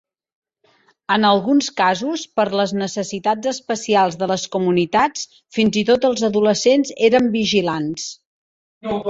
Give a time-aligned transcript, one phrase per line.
[1.15, 6.97] En alguns casos, per les necessitats especials de les comunitats, fins i tot els adolescents
[7.11, 8.11] eren vigilants.